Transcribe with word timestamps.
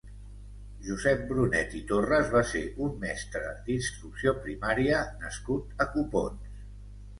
Josep 0.85 1.19
Brunet 1.31 1.75
i 1.79 1.81
Torres 1.91 2.31
va 2.37 2.41
ser 2.53 2.63
un 2.87 2.97
mestre 3.05 3.53
d'instrucció 3.69 4.35
primària 4.49 5.05
nascut 5.23 5.81
a 5.87 5.91
Copons. 5.95 6.53